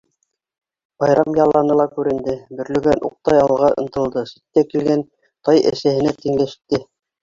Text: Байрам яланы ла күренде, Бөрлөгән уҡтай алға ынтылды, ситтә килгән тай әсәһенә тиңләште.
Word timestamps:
Байрам 1.03 1.35
яланы 1.39 1.75
ла 1.81 1.85
күренде, 1.99 2.35
Бөрлөгән 2.61 3.05
уҡтай 3.11 3.45
алға 3.45 3.71
ынтылды, 3.85 4.27
ситтә 4.35 4.67
килгән 4.75 5.09
тай 5.23 5.67
әсәһенә 5.75 6.21
тиңләште. 6.23 6.87